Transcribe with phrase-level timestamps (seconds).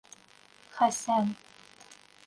[0.79, 1.31] Хәсән...